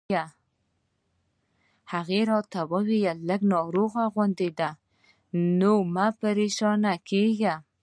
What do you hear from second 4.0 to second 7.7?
غوندې ده، نو مه پرېشانه کېږه.